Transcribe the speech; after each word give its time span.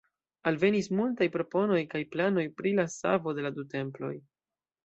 Alvenis 0.51 0.87
multaj 0.99 1.27
proponoj 1.35 1.77
kaj 1.93 2.01
planoj 2.15 2.47
pri 2.63 2.75
la 2.81 2.89
savo 2.97 3.35
de 3.41 3.49
la 3.49 3.53
du 3.59 3.71
temploj. 3.75 4.15